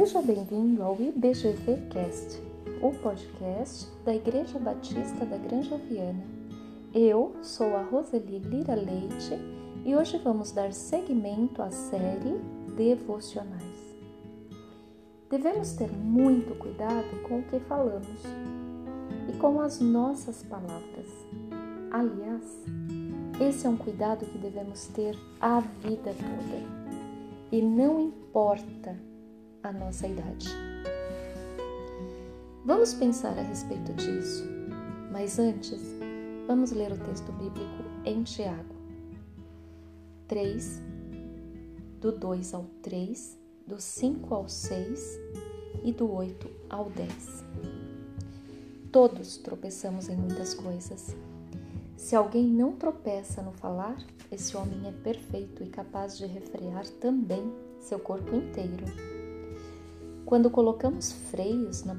[0.00, 2.40] Seja bem-vindo ao IBGV Cast,
[2.80, 6.24] o podcast da Igreja Batista da Granja Viana.
[6.94, 9.34] Eu sou a Roseli Lira Leite
[9.84, 12.40] e hoje vamos dar seguimento à série
[12.74, 13.94] Devocionais.
[15.28, 18.22] Devemos ter muito cuidado com o que falamos
[19.28, 21.10] e com as nossas palavras.
[21.90, 22.64] Aliás,
[23.38, 26.80] esse é um cuidado que devemos ter a vida toda.
[27.52, 29.09] E não importa
[29.62, 30.48] a nossa idade.
[32.64, 34.44] Vamos pensar a respeito disso,
[35.10, 35.80] mas antes,
[36.46, 38.74] vamos ler o texto bíblico em Tiago
[40.28, 40.82] 3,
[42.00, 45.18] do 2 ao 3, do 5 ao 6
[45.82, 47.44] e do 8 ao 10.
[48.92, 51.16] Todos tropeçamos em muitas coisas.
[51.96, 53.96] Se alguém não tropeça no falar,
[54.30, 58.84] esse homem é perfeito e capaz de refrear também seu corpo inteiro.
[60.24, 61.96] Quando colocamos freios na,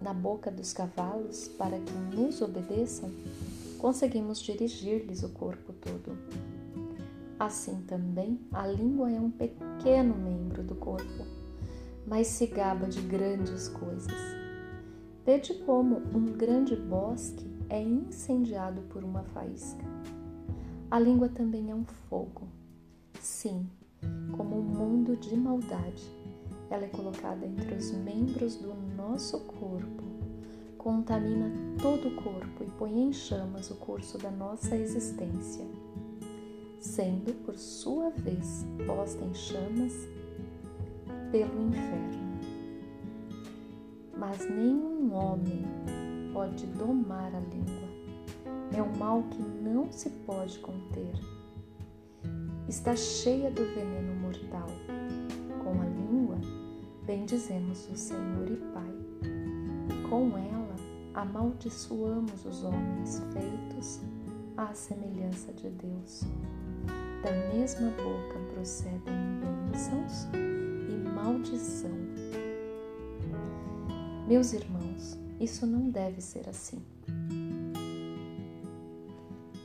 [0.00, 3.10] na boca dos cavalos para que nos obedeçam,
[3.78, 6.16] conseguimos dirigir-lhes o corpo todo.
[7.38, 11.26] Assim também, a língua é um pequeno membro do corpo,
[12.06, 14.14] mas se gaba de grandes coisas.
[15.24, 19.84] Vede como um grande bosque é incendiado por uma faísca.
[20.90, 22.48] A língua também é um fogo.
[23.20, 23.68] Sim,
[24.36, 26.25] como um mundo de maldade
[26.70, 30.02] ela é colocada entre os membros do nosso corpo,
[30.76, 31.50] contamina
[31.80, 35.64] todo o corpo e põe em chamas o curso da nossa existência,
[36.80, 39.92] sendo, por sua vez, posta em chamas
[41.30, 42.26] pelo inferno.
[44.16, 45.64] Mas nenhum homem
[46.32, 47.86] pode domar a língua.
[48.76, 51.14] É um mal que não se pode conter.
[52.68, 54.15] Está cheia do veneno
[57.06, 58.92] bendizemos o Senhor e Pai,
[60.10, 60.74] com ela
[61.14, 64.00] amaldiçoamos os homens feitos
[64.56, 66.24] à semelhança de Deus.
[67.22, 69.00] Da mesma boca procedem
[69.70, 71.96] bênçãos e maldição.
[74.26, 76.82] Meus irmãos, isso não deve ser assim.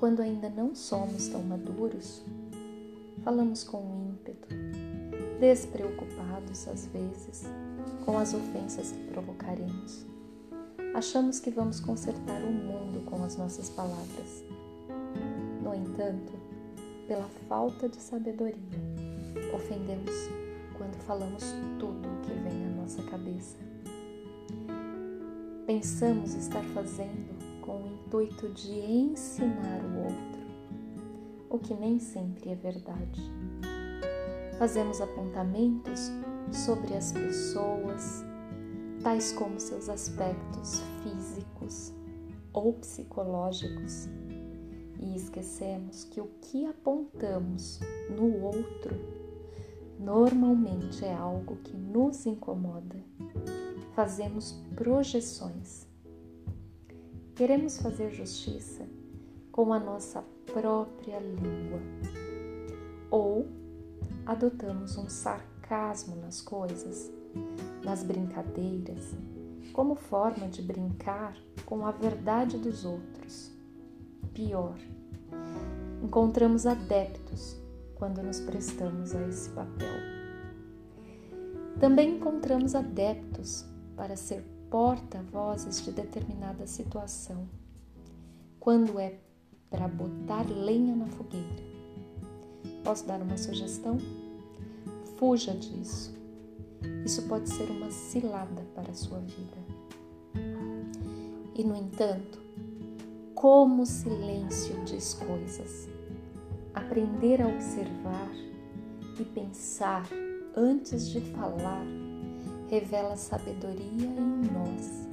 [0.00, 2.24] Quando ainda não somos tão maduros,
[3.22, 3.78] falamos com
[5.38, 7.44] despreocupados às vezes
[8.04, 10.04] com as ofensas que provocaremos.
[10.94, 14.44] Achamos que vamos consertar o mundo com as nossas palavras.
[15.62, 16.32] No entanto,
[17.06, 18.56] pela falta de sabedoria,
[19.54, 20.10] ofendemos
[20.76, 21.44] quando falamos
[21.78, 23.56] tudo o que vem à nossa cabeça.
[25.66, 30.40] Pensamos estar fazendo com o intuito de ensinar o outro,
[31.50, 33.37] o que nem sempre é verdade
[34.58, 36.10] Fazemos apontamentos
[36.52, 38.24] sobre as pessoas,
[39.04, 41.92] tais como seus aspectos físicos
[42.52, 44.08] ou psicológicos,
[44.98, 47.78] e esquecemos que o que apontamos
[48.10, 48.96] no outro
[49.96, 52.96] normalmente é algo que nos incomoda.
[53.94, 55.86] Fazemos projeções.
[57.36, 58.84] Queremos fazer justiça
[59.52, 61.80] com a nossa própria língua
[63.08, 63.57] ou
[64.28, 67.10] adotamos um sarcasmo nas coisas,
[67.82, 69.16] nas brincadeiras,
[69.72, 71.34] como forma de brincar
[71.64, 73.50] com a verdade dos outros.
[74.34, 74.76] Pior,
[76.02, 77.56] encontramos adeptos
[77.94, 79.96] quando nos prestamos a esse papel.
[81.80, 83.64] Também encontramos adeptos
[83.96, 87.48] para ser porta-vozes de determinada situação,
[88.60, 89.20] quando é
[89.70, 91.67] para botar lenha na fogueira
[92.88, 93.98] Posso dar uma sugestão?
[95.18, 96.10] Fuja disso.
[97.04, 99.58] Isso pode ser uma cilada para a sua vida.
[101.54, 102.40] E, no entanto,
[103.34, 105.86] como o silêncio diz coisas.
[106.72, 108.30] Aprender a observar
[109.20, 110.08] e pensar
[110.56, 111.84] antes de falar
[112.70, 115.06] revela sabedoria em nós.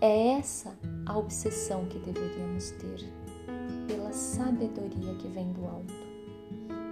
[0.00, 0.74] É essa
[1.04, 3.25] a obsessão que deveríamos ter
[4.16, 5.94] sabedoria que vem do alto.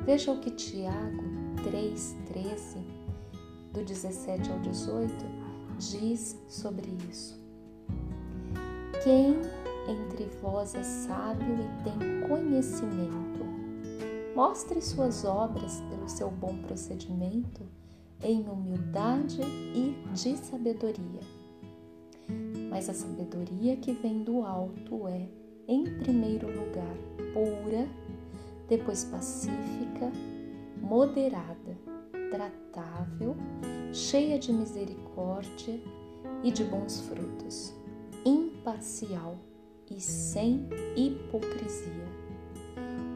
[0.04, 1.22] Veja o que Tiago
[1.56, 2.84] 3,13,
[3.72, 5.12] do 17 ao 18,
[5.78, 7.42] diz sobre isso.
[9.02, 9.40] Quem
[9.88, 13.44] entre vós é sábio e tem conhecimento,
[14.36, 17.62] mostre suas obras pelo seu bom procedimento
[18.22, 21.20] em humildade e de sabedoria.
[22.70, 25.28] Mas a sabedoria que vem do alto é
[25.66, 26.96] em primeiro lugar,
[27.32, 27.88] pura,
[28.68, 30.10] depois pacífica,
[30.80, 31.76] moderada,
[32.30, 33.36] tratável,
[33.92, 35.80] cheia de misericórdia
[36.42, 37.74] e de bons frutos,
[38.24, 39.38] imparcial
[39.90, 42.04] e sem hipocrisia.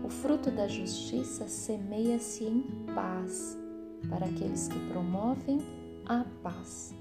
[0.04, 2.62] O fruto da justiça semeia-se em
[2.94, 3.58] paz
[4.08, 5.58] para aqueles que promovem
[6.06, 6.94] a paz.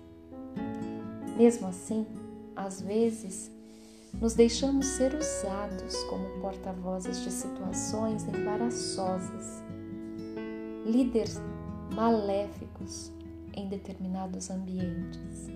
[1.38, 2.06] Mesmo assim,
[2.56, 3.52] às vezes,
[4.14, 9.64] nos deixamos ser usados como porta-vozes de situações embaraçosas,
[10.86, 11.40] líderes
[11.94, 13.12] maléficos
[13.54, 15.48] em determinados ambientes,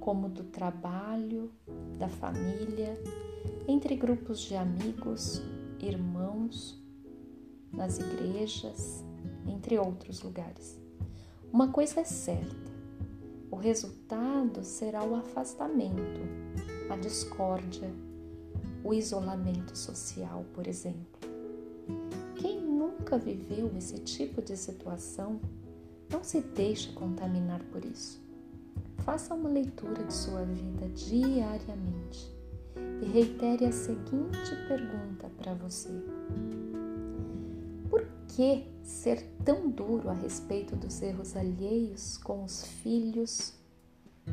[0.00, 1.50] como do trabalho,
[1.98, 2.98] da família,
[3.68, 5.42] entre grupos de amigos,
[5.80, 6.80] irmãos,
[7.72, 9.04] nas igrejas,
[9.46, 10.78] entre outros lugares.
[11.52, 12.72] Uma coisa é certa:
[13.50, 16.20] o resultado será o afastamento,
[16.90, 17.90] a discórdia,
[18.84, 21.20] o isolamento social, por exemplo.
[22.36, 25.40] Quem nunca viveu esse tipo de situação
[26.10, 28.20] não se deixe contaminar por isso.
[28.98, 32.30] Faça uma leitura de sua vida diariamente
[33.00, 35.90] e reitere a seguinte pergunta para você:
[37.88, 43.54] Por que ser tão duro a respeito dos erros alheios com os filhos,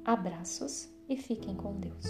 [0.06, 2.06] Abraços e fiquem com Deus.